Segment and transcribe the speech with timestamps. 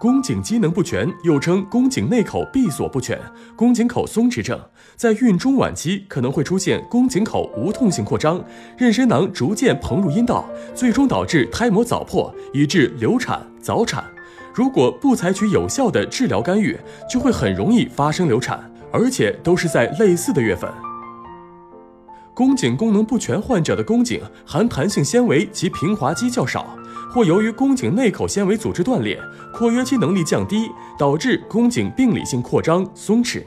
[0.00, 3.20] 宫颈机能不全，又称宫颈内口闭锁不全、
[3.54, 4.58] 宫颈口松弛症，
[4.96, 8.42] 在孕中晚期可能会出现宫颈口无痛性扩张，
[8.78, 14.02] 妊娠囊逐渐膨入阴道，最终导致胎膜早破，以致流产、早产。
[14.54, 16.74] 如果不采取有效的治疗干预，
[17.06, 20.72] 就会很容易发生流产，而且都是在类似的月份。
[22.32, 26.74] 宫颈功能不全患者的宫颈含弹性纤维及平滑肌较少。
[27.12, 29.20] 或由于宫颈内口纤维组织断裂，
[29.52, 33.42] 括约肌能力降低，导致宫颈病理性扩张松弛。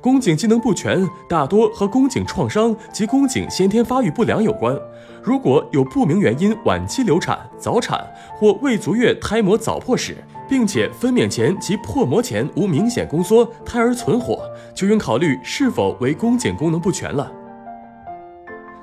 [0.00, 4.78] 宫颈机能不全大多和宫颈创伤及宫颈先天发育不良有关。
[5.22, 10.16] 如果有不明原因晚期流产、早产或未足月胎膜早破时，
[10.46, 17.32] 并且分娩前及破膜前无明显宫缩、胎儿存活，就应考虑是否为宫颈功能不全了。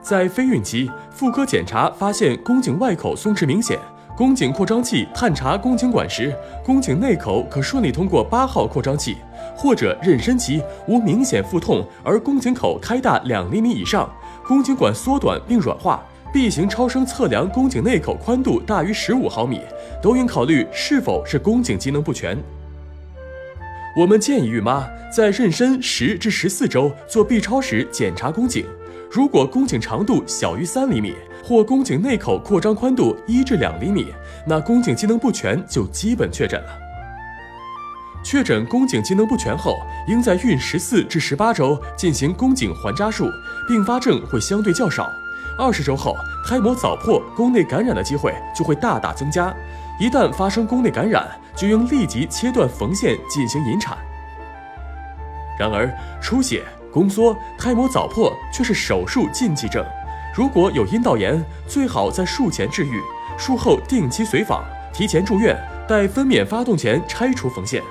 [0.01, 3.77] 在非孕期，妇科检查发现宫颈外口松弛明显，
[4.17, 6.33] 宫颈扩张器探查宫颈管时，
[6.65, 9.13] 宫颈内口可顺利通过八号扩张器；
[9.55, 14.11] 或者妊娠期无明显腹痛，而宫颈口开大两厘米以上，
[14.43, 16.03] 宫颈管缩短并软化
[16.33, 19.61] ，B 型超声测量宫颈内口宽度大于十五毫米，
[20.01, 22.37] 都应考虑是否是宫颈机能不全。
[23.95, 28.65] 我们建议孕妈在妊娠十至十四周做 B 超时检查宫颈。
[29.13, 34.07] 如果宫颈长度小于三厘米，或宫颈内口扩张宽度一至两厘米，
[34.47, 36.69] 那宫颈机能不全就基本确诊了。
[38.23, 39.75] 确诊宫颈机能不全后，
[40.07, 43.29] 应在孕十四至十八周进行宫颈环扎术，
[43.67, 45.09] 并发症会相对较少。
[45.59, 46.15] 二十周后，
[46.47, 49.53] 胎膜早破、宫内感染的机会就会大大增加。
[49.99, 53.97] 一旦发生宫内感染，就应立即切断缝线进行引产。
[55.59, 56.63] 然而，出血。
[56.91, 59.85] 宫缩、胎膜早破却是手术禁忌症。
[60.35, 63.01] 如果有阴道炎，最好在术前治愈，
[63.37, 67.81] 术后定期随访，提前住院，待分娩发动前拆除缝线。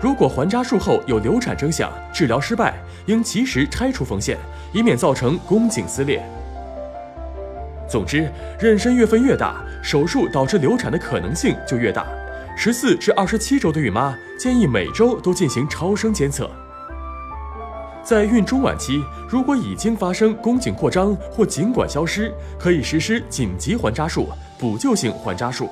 [0.00, 2.74] 如果环扎术后有流产征象，治疗失败，
[3.06, 4.36] 应及时拆除缝线，
[4.72, 6.20] 以免造成宫颈撕裂。
[7.88, 8.28] 总之，
[8.58, 12.06] 妊娠月份越大，手术导致流产的可能性就越大。
[12.56, 16.50] 十四至二十七周的孕妈建议每周都进行超声监测。
[18.04, 25.68] 在孕中晚期，如果已经发生宫颈扩张或颈管消失，可以实施紧急环扎术、补救性环扎术。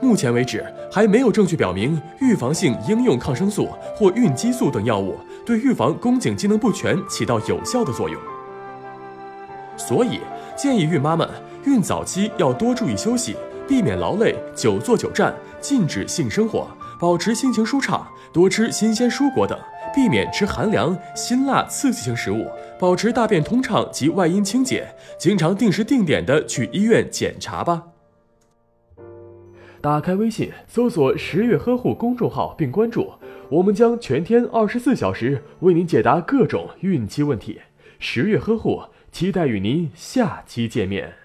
[0.00, 8.18] 目前为止，还没有证据表明预防性应用抗生素或孕激素等药物对预防宫颈机能不全起到有效的作用。
[9.76, 10.20] 所以，
[10.56, 11.28] 建议孕妈们
[11.64, 13.36] 孕早期要多注意休息，
[13.68, 16.66] 避免劳累、久坐久站，禁止性生活，
[16.98, 19.58] 保持心情舒畅，多吃新鲜蔬果等。
[19.94, 22.48] 避免吃寒凉、辛辣、刺激性食物，
[22.78, 27.84] 保持大便通畅及外阴清洁，经常定时定点的去医院检查吧。
[29.80, 33.12] 打开微信，搜索“十月呵护”公众号并关注，
[33.48, 37.60] 我们将全天二十四小时为您解答各种孕期问题。
[37.98, 41.21] 十月呵护，期待与您下期见面。